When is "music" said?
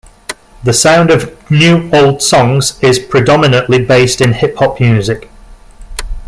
4.79-5.29